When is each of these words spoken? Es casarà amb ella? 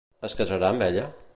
Es 0.29 0.35
casarà 0.39 0.71
amb 0.73 0.87
ella? 0.87 1.05